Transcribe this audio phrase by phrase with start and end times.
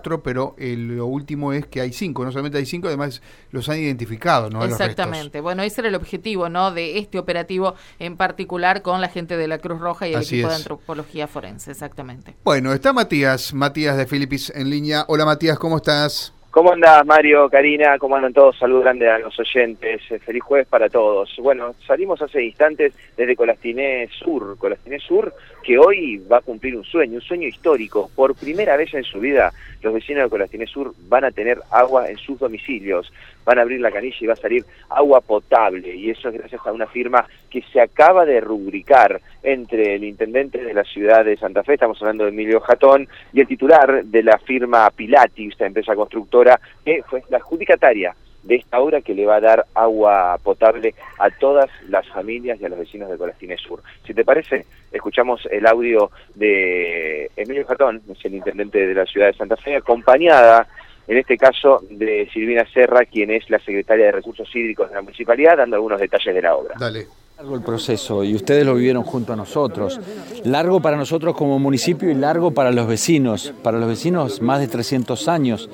[0.00, 2.24] cuatro, pero lo último es que hay cinco.
[2.24, 4.64] No solamente hay cinco, además los han identificado, ¿no?
[4.64, 5.40] Exactamente.
[5.40, 6.70] Bueno, ese era el objetivo, ¿no?
[6.72, 10.48] De este operativo en particular con la gente de la Cruz Roja y el equipo
[10.48, 12.34] de antropología forense, exactamente.
[12.44, 15.04] Bueno, está Matías, Matías de Filipis en línea.
[15.08, 16.32] Hola Matías, ¿cómo estás?
[16.50, 17.96] ¿Cómo andás, Mario, Karina?
[17.96, 18.58] ¿Cómo andan todos?
[18.58, 20.00] Salud grande a los oyentes.
[20.10, 21.30] Eh, feliz jueves para todos.
[21.38, 24.58] Bueno, salimos hace instantes desde Colastiné Sur.
[24.58, 25.32] Colastiné Sur,
[25.62, 28.10] que hoy va a cumplir un sueño, un sueño histórico.
[28.16, 32.08] Por primera vez en su vida, los vecinos de Colastiné Sur van a tener agua
[32.08, 33.12] en sus domicilios.
[33.44, 35.94] Van a abrir la canilla y va a salir agua potable.
[35.94, 40.62] Y eso es gracias a una firma que se acaba de rubricar entre el intendente
[40.62, 44.22] de la ciudad de Santa Fe, estamos hablando de Emilio Jatón, y el titular de
[44.22, 49.26] la firma Pilati, esta empresa constructora, que fue la adjudicataria de esta obra que le
[49.26, 53.60] va a dar agua potable a todas las familias y a los vecinos de Colastines
[53.60, 53.82] Sur.
[54.06, 59.26] Si te parece, escuchamos el audio de Emilio Jatón, es el intendente de la ciudad
[59.26, 60.66] de Santa Fe, acompañada
[61.06, 65.02] en este caso de Silvina Serra, quien es la secretaria de Recursos Hídricos de la
[65.02, 66.76] Municipalidad, dando algunos detalles de la obra.
[66.78, 67.06] Dale.
[67.36, 69.98] Largo el proceso y ustedes lo vivieron junto a nosotros.
[70.44, 73.54] Largo para nosotros como municipio y largo para los vecinos.
[73.62, 75.70] Para los vecinos más de 300 años.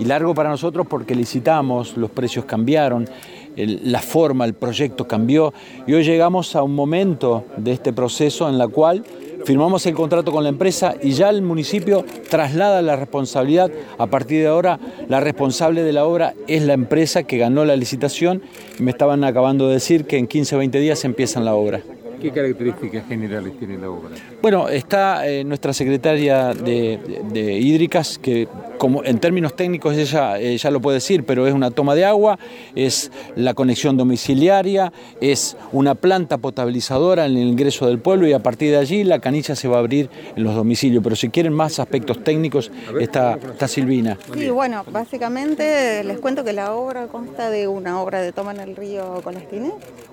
[0.00, 3.08] Y largo para nosotros porque licitamos, los precios cambiaron,
[3.56, 5.52] la forma, el proyecto cambió.
[5.86, 9.04] Y hoy llegamos a un momento de este proceso en la cual
[9.44, 13.70] firmamos el contrato con la empresa y ya el municipio traslada la responsabilidad.
[13.98, 17.76] A partir de ahora, la responsable de la obra es la empresa que ganó la
[17.76, 18.42] licitación
[18.78, 21.82] me estaban acabando de decir que en 15 o 20 días empiezan la obra.
[22.20, 24.10] ¿Qué características generales tiene la obra?
[24.42, 28.46] Bueno, está eh, nuestra secretaria de, hídricas, que
[28.80, 32.38] como en términos técnicos ella ya lo puede decir, pero es una toma de agua,
[32.74, 38.38] es la conexión domiciliaria, es una planta potabilizadora en el ingreso del pueblo y a
[38.38, 41.04] partir de allí la canilla se va a abrir en los domicilios.
[41.04, 44.16] Pero si quieren más aspectos técnicos, está, está Silvina.
[44.32, 48.60] Sí, bueno, básicamente les cuento que la obra consta de una obra de toma en
[48.60, 49.72] el río Colastine,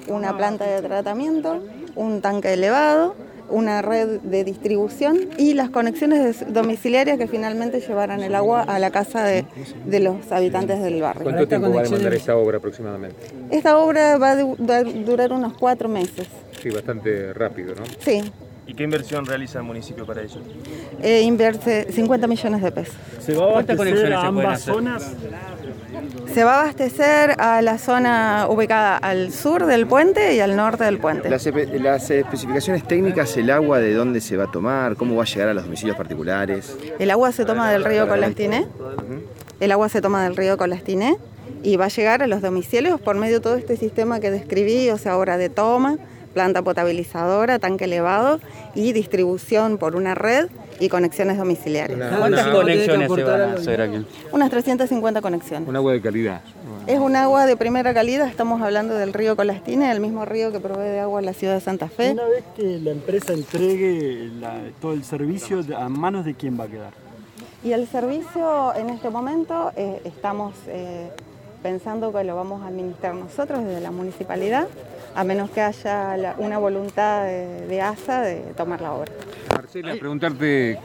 [0.09, 1.63] una planta de tratamiento,
[1.95, 3.15] un tanque elevado,
[3.49, 8.91] una red de distribución y las conexiones domiciliarias que finalmente llevarán el agua a la
[8.91, 9.45] casa de,
[9.99, 11.23] los habitantes del barrio.
[11.23, 13.27] ¿Cuánto tiempo va a demandar esta obra aproximadamente?
[13.51, 16.27] Esta obra va a durar unos cuatro meses.
[16.61, 17.83] Sí, bastante rápido, ¿no?
[17.99, 18.21] Sí.
[18.67, 20.41] ¿Y qué inversión realiza el municipio para ello?
[21.01, 22.95] Eh, invierte 50 millones de pesos.
[23.19, 25.15] ¿Se va a abastecer a ambas zonas?
[26.33, 30.83] Se va a abastecer a la zona ubicada al sur del puente y al norte
[30.83, 31.29] del puente.
[31.29, 31.45] Las,
[32.09, 35.53] especificaciones técnicas, el agua, de dónde se va a tomar, cómo va a llegar a
[35.53, 36.75] los domicilios particulares.
[36.99, 38.67] El agua se toma del río Colastiné.
[39.59, 41.17] El agua se toma del río Colastiné
[41.63, 44.89] y va a llegar a los domicilios por medio de todo este sistema que describí,
[44.89, 45.97] o sea, hora de toma,
[46.37, 48.39] planta potabilizadora, tanque elevado
[48.75, 50.49] y distribución por una red
[50.79, 52.15] y conexiones domiciliarias.
[52.15, 54.05] ¿Cuántas conexiones se van a hacer aquí?
[54.31, 55.67] Unas 350 conexiones.
[55.67, 56.41] Un agua de calidad.
[56.85, 60.59] Es un agua de primera calidad, estamos hablando del río Colastine, el mismo río que
[60.59, 62.11] provee de agua a la ciudad de Santa Fe.
[62.11, 64.29] Una vez que la empresa entregue
[64.79, 66.93] todo el servicio, ¿a manos de quién va a quedar?
[67.63, 71.09] Y el servicio en este momento eh, estamos eh,
[71.67, 74.69] pensando que lo vamos a administrar nosotros desde la municipalidad,
[75.13, 79.11] a menos que haya una voluntad de, ASA de tomar la obra.
[79.53, 80.79] Marcela, preguntarte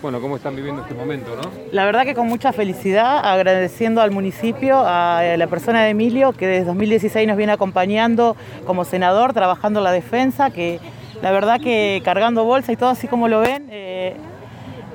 [0.00, 1.50] bueno, ¿cómo están viviendo este momento, no?
[1.72, 6.46] La verdad que con mucha felicidad, agradeciendo al municipio, a la persona de Emilio, que
[6.46, 10.78] desde 2016 nos viene acompañando como senador, trabajando en la defensa, que
[11.20, 13.87] la verdad que cargando bolsa y todo así como lo ven, eh,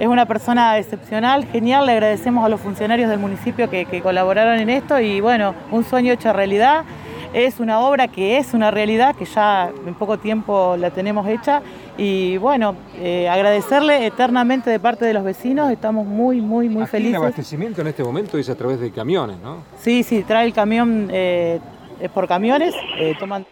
[0.03, 4.69] es una persona excepcional, genial, le agradecemos a los funcionarios del municipio que, colaboraron en
[4.69, 6.83] esto y bueno, un sueño hecho realidad.
[7.33, 11.61] Es una obra que es una realidad, que ya en poco tiempo la tenemos hecha
[11.97, 17.15] y bueno, eh, agradecerle eternamente de parte de los vecinos, estamos muy, muy, muy felices.
[17.15, 19.59] El abastecimiento en este momento es a través de camiones, ¿no?
[19.79, 21.61] Sí, sí, trae el camión, eh,
[22.01, 23.45] es por camiones, eh, toman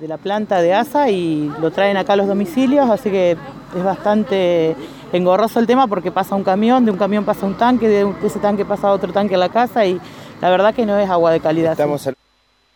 [0.00, 3.32] de la planta de ASA y lo traen acá a los domicilios, así que
[3.76, 4.74] es bastante
[5.12, 8.38] engorroso el tema porque pasa un camión, de un camión pasa un tanque, de ese
[8.38, 10.00] tanque pasa otro tanque a la casa y
[10.40, 11.76] la verdad que no es agua de calidad.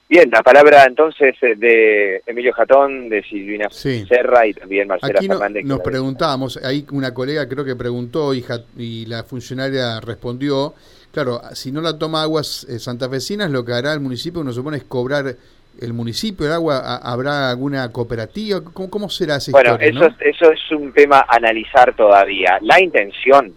[0.08, 5.64] Bien, la palabra entonces eh, de Emilio Jatón, de Silvina Serra y también Marcela Fernández.
[5.64, 8.44] nos preguntábamos, ahí una colega creo que preguntó y,
[8.76, 10.74] y la funcionaria respondió,
[11.12, 14.78] claro, si no la toma aguas eh, santafesinas, lo que hará el municipio, uno supone,
[14.78, 15.36] es cobrar
[15.80, 16.96] el municipio el agua?
[17.02, 18.62] ¿Habrá alguna cooperativa?
[18.62, 22.58] ¿Cómo, será esa bueno, eso, es, eso es un tema a analizar todavía.
[22.62, 23.52] La intención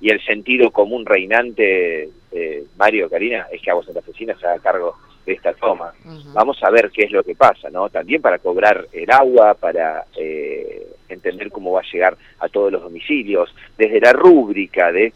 [0.00, 4.96] y el sentido común reinante, de Mario Karina, es que Agua Santafesina se haga cargo
[5.26, 5.92] de esta toma.
[6.32, 7.88] Vamos a ver qué es lo que pasa, ¿no?
[7.88, 10.04] También para cobrar el agua, para...
[10.16, 13.54] Eh, entender cómo va a llegar a todos los domicilios.
[13.76, 15.12] Desde la rúbrica de,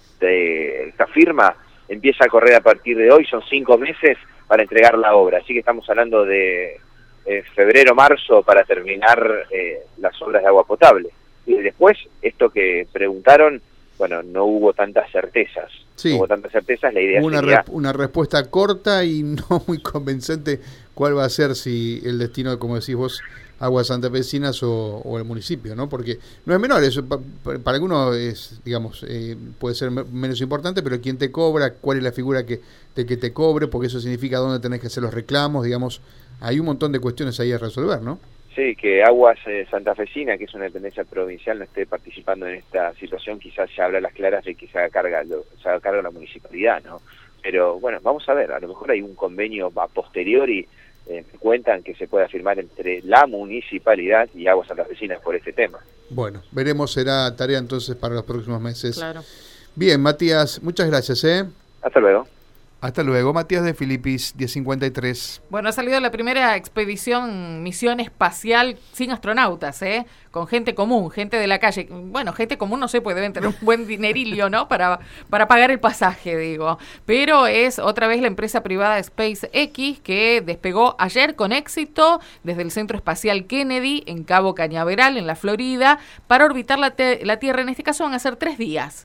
[0.88, 1.55] esta firma
[1.93, 4.17] empieza a correr a partir de hoy, son cinco meses
[4.47, 6.81] para entregar la obra, así que estamos hablando de
[7.27, 11.11] eh, febrero, marzo para terminar eh, las obras de agua potable.
[11.47, 13.61] Y después, esto que preguntaron,
[13.99, 15.71] bueno, no hubo tantas certezas.
[16.05, 20.61] No hubo tantas certezas, la idea una, una respuesta corta y no muy convincente
[20.95, 23.21] cuál va a ser si el destino, como decís vos,
[23.62, 25.88] Aguas Santafesinas o, o el municipio, ¿no?
[25.88, 31.00] Porque no es menor, eso para, algunos es, digamos, eh, puede ser menos importante, pero
[31.00, 32.59] quién te cobra, cuál es la figura que,
[32.97, 36.00] de que te cobre, porque eso significa dónde tenés que hacer los reclamos, digamos,
[36.41, 38.19] hay un montón de cuestiones ahí a resolver, ¿no?
[38.56, 42.93] Sí, que Aguas eh, Santafesina, que es una dependencia provincial, no esté participando en esta
[42.94, 45.23] situación, quizás ya habla las claras de que se haga carga,
[45.62, 47.00] se haga carga la municipalidad, ¿no?
[47.41, 50.67] Pero bueno, vamos a ver, a lo mejor hay un convenio a posteriori
[51.06, 55.78] eh, cuentan que se pueda firmar entre la municipalidad y Aguas Santafesinas por este tema.
[56.10, 58.96] Bueno, veremos, será tarea entonces para los próximos meses.
[58.96, 59.22] Claro.
[59.75, 61.25] Bien, Matías, muchas gracias.
[61.25, 61.44] ¿eh?
[61.82, 62.26] Hasta luego.
[62.82, 65.43] Hasta luego, Matías de Filipis, 1053.
[65.50, 70.05] Bueno, ha salido la primera expedición, misión espacial sin astronautas, ¿eh?
[70.32, 71.87] Con gente común, gente de la calle.
[71.88, 74.67] Bueno, gente común no sé, pues deben tener un buen dinerillo, ¿no?
[74.67, 74.99] Para,
[75.31, 76.76] para pagar el pasaje, digo.
[77.06, 82.73] Pero es otra vez la empresa privada SpaceX que despegó ayer con éxito desde el
[82.73, 86.93] Centro Espacial Kennedy en Cabo Cañaveral, en la Florida, para orbitar la,
[87.23, 87.62] la Tierra.
[87.62, 88.99] En este caso van a ser tres días.